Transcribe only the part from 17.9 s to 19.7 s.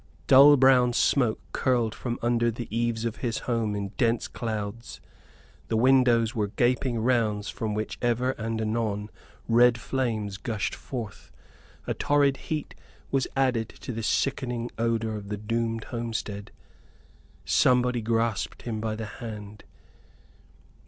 grasped him by the hand.